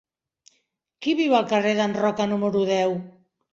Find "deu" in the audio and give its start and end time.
2.75-2.99